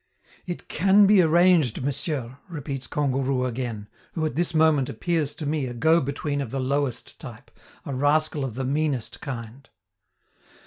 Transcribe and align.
"It 0.47 0.67
can 0.67 1.05
be 1.05 1.21
arranged, 1.21 1.83
Monsieur!" 1.83 2.39
repeats 2.49 2.87
Kangourou 2.87 3.45
again, 3.45 3.87
who 4.13 4.25
at 4.25 4.35
this 4.35 4.55
moment 4.55 4.89
appears 4.89 5.35
to 5.35 5.45
me 5.45 5.67
a 5.67 5.75
go 5.75 6.01
between 6.01 6.41
of 6.41 6.49
the 6.49 6.59
lowest 6.59 7.19
type, 7.19 7.51
a 7.85 7.93
rascal 7.93 8.43
of 8.43 8.55
the 8.55 8.65
meanest 8.65 9.21
kind. 9.21 9.69